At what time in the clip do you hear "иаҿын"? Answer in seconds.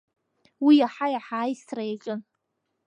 1.87-2.21